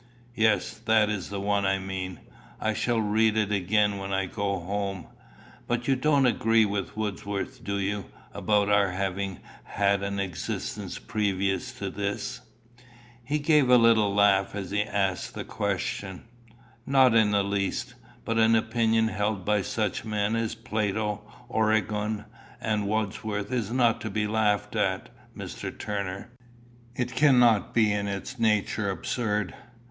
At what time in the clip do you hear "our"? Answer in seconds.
8.67-8.89